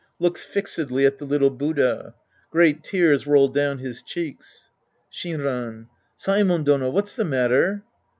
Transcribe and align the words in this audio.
{Looks 0.17 0.43
fixedly 0.43 1.05
at 1.05 1.19
the 1.19 1.25
little 1.25 1.51
Buddha. 1.51 2.15
Great 2.49 2.83
tears 2.83 3.27
roll 3.27 3.47
doivn 3.53 3.77
his 3.77 4.01
cheeks.) 4.01 4.71
Shinran. 5.13 5.89
Saemon 6.17 6.63
Dono, 6.63 6.89
what's 6.89 7.15
the 7.15 7.23
matter 7.23 7.83